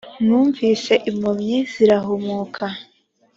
[0.23, 2.65] mwumvise impumyi zirahumuka,